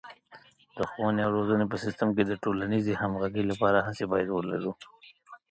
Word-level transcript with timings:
د 0.77 0.79
ښوونې 0.91 1.21
او 1.25 1.31
روزنې 1.37 1.65
په 1.71 1.77
سیستم 1.85 2.09
کې 2.15 2.23
د 2.25 2.33
ټولنیزې 2.43 2.93
همغږۍ 3.01 3.43
لپاره 3.51 3.85
هڅې 3.87 4.05
باید 4.11 4.27
ولرو. 4.31 4.71